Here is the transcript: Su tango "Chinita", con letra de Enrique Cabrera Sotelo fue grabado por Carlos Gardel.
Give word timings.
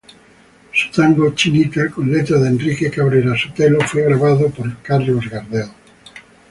Su 0.73 0.89
tango 0.89 1.29
"Chinita", 1.35 1.91
con 1.91 2.11
letra 2.11 2.39
de 2.39 2.47
Enrique 2.47 2.89
Cabrera 2.89 3.37
Sotelo 3.37 3.79
fue 3.81 4.01
grabado 4.01 4.49
por 4.49 4.77
Carlos 4.81 5.29
Gardel. 5.29 5.69